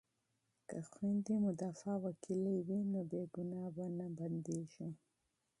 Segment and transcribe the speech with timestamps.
[0.69, 4.87] که خویندې مدافع وکیلې وي نو بې ګناه به نه بندیږي.